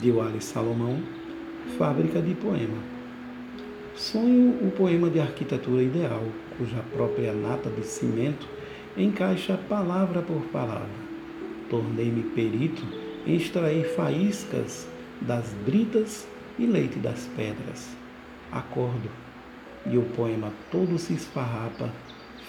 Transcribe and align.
de 0.00 0.10
Wally 0.10 0.42
Salomão, 0.42 0.98
Fábrica 1.78 2.20
de 2.20 2.34
Poema. 2.34 2.78
Sonho 3.94 4.50
o 4.66 4.70
poema 4.72 5.08
de 5.08 5.20
arquitetura 5.20 5.82
ideal, 5.82 6.22
cuja 6.58 6.84
própria 6.92 7.32
nata 7.32 7.70
de 7.70 7.84
cimento 7.84 8.46
encaixa 8.96 9.56
palavra 9.68 10.20
por 10.20 10.42
palavra. 10.46 10.88
Tornei-me 11.70 12.22
perito 12.22 12.82
em 13.26 13.36
extrair 13.36 13.84
faíscas 13.94 14.86
das 15.20 15.54
britas 15.64 16.26
e 16.58 16.66
leite 16.66 16.98
das 16.98 17.28
pedras. 17.36 17.88
Acordo, 18.50 19.08
e 19.86 19.96
o 19.96 20.02
poema 20.02 20.52
todo 20.70 20.98
se 20.98 21.14
esfarrapa, 21.14 21.90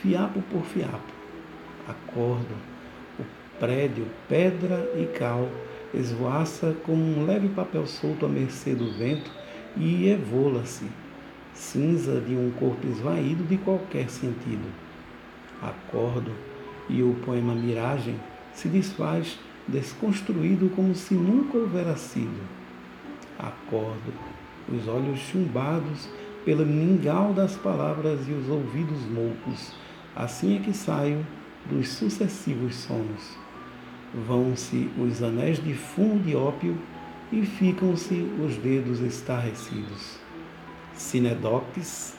fiapo 0.02 0.42
por 0.52 0.64
fiapo. 0.64 1.14
Acordo, 1.88 2.56
prédio, 3.60 4.06
pedra 4.28 4.92
e 4.96 5.06
cal, 5.18 5.50
esvoaça 5.94 6.76
como 6.86 7.02
um 7.02 7.26
leve 7.26 7.50
papel 7.50 7.86
solto 7.88 8.26
à 8.26 8.30
mercê 8.30 8.76
do 8.76 8.92
vento 8.92 9.32
e 9.78 10.10
evola-se, 10.10 10.86
cinza 11.54 12.20
de 12.20 12.36
um 12.36 12.52
corpo 12.52 12.86
esvaído 12.88 13.44
de 13.44 13.58
qualquer 13.58 14.10
sentido. 14.10 14.68
Acordo, 15.62 16.32
e 16.90 17.02
o 17.02 17.16
poema 17.26 17.56
Miragem 17.56 18.16
se 18.54 18.68
desfaz 18.68 19.40
desconstruído 19.68 20.70
como 20.76 20.94
se 20.94 21.14
nunca 21.14 21.58
houvera 21.58 21.96
sido. 21.96 22.40
Acordo, 23.40 24.14
os 24.70 24.88
olhos 24.88 25.20
chumbados 25.20 26.10
pelo 26.44 26.66
mingau 26.66 27.34
das 27.34 27.56
palavras 27.56 28.28
e 28.28 28.32
os 28.32 28.48
ouvidos 28.48 29.02
moucos, 29.06 29.74
assim 30.16 30.58
é 30.58 30.60
que 30.60 30.74
saio 30.74 31.26
dos 31.70 31.90
sucessivos 31.90 32.76
sonos. 32.76 33.45
Vão-se 34.16 34.90
os 34.98 35.22
anéis 35.22 35.62
de 35.62 35.74
fumo 35.74 36.18
de 36.20 36.38
ópio 36.38 36.78
e 37.34 37.46
ficam-se 37.46 38.14
os 38.40 38.56
dedos 38.56 39.02
estarrecidos. 39.02 40.18
Sinedoques, 40.94 42.16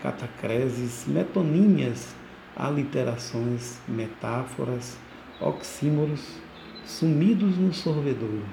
catacreses, 0.00 1.06
metonímias, 1.08 2.14
aliterações, 2.54 3.80
metáforas, 3.88 4.96
oxímoros, 5.40 6.36
sumidos 6.84 7.56
no 7.56 7.74
sorvedouro. 7.74 8.44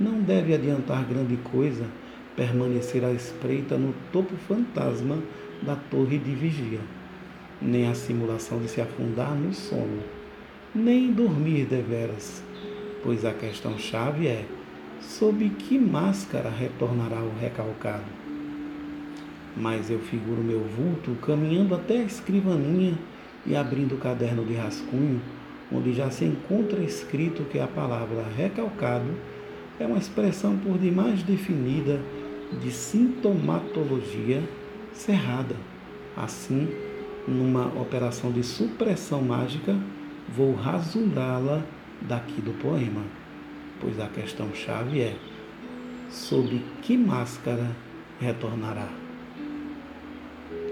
Não 0.00 0.20
deve 0.20 0.52
adiantar 0.52 1.04
grande 1.04 1.36
coisa 1.36 1.86
permanecer 2.34 3.04
à 3.04 3.12
espreita 3.12 3.76
no 3.76 3.94
topo 4.10 4.34
fantasma 4.48 5.18
da 5.62 5.76
torre 5.76 6.18
de 6.18 6.34
vigia, 6.34 6.80
nem 7.62 7.86
a 7.88 7.94
simulação 7.94 8.58
de 8.58 8.66
se 8.68 8.80
afundar 8.80 9.34
no 9.34 9.52
sono, 9.52 10.02
nem 10.74 11.12
dormir 11.12 11.66
deveras, 11.66 12.42
pois 13.02 13.24
a 13.24 13.32
questão-chave 13.32 14.28
é 14.28 14.44
sob 15.00 15.48
que 15.50 15.78
máscara 15.78 16.48
retornará 16.48 17.20
o 17.20 17.32
recalcado. 17.40 18.04
Mas 19.56 19.90
eu 19.90 19.98
figuro 19.98 20.42
meu 20.42 20.60
vulto 20.60 21.10
caminhando 21.22 21.74
até 21.74 21.98
a 21.98 22.04
escrivaninha 22.04 22.96
e 23.44 23.56
abrindo 23.56 23.96
o 23.96 23.98
caderno 23.98 24.44
de 24.44 24.54
rascunho, 24.54 25.20
onde 25.72 25.92
já 25.92 26.08
se 26.10 26.24
encontra 26.24 26.80
escrito 26.82 27.42
que 27.44 27.58
a 27.58 27.66
palavra 27.66 28.24
recalcado 28.36 29.10
é 29.80 29.86
uma 29.86 29.98
expressão 29.98 30.56
por 30.56 30.78
demais 30.78 31.22
definida 31.24 32.00
de 32.62 32.70
sintomatologia 32.70 34.42
cerrada. 34.92 35.56
Assim, 36.16 36.68
numa 37.26 37.66
operação 37.80 38.30
de 38.30 38.42
supressão 38.42 39.22
mágica, 39.22 39.76
vou 40.28 40.54
rasurá-la 40.54 41.62
daqui 42.02 42.40
do 42.40 42.52
poema, 42.60 43.02
pois 43.80 43.98
a 44.00 44.06
questão-chave 44.06 45.00
é: 45.00 45.16
sob 46.10 46.62
que 46.82 46.96
máscara 46.96 47.70
retornará? 48.20 48.88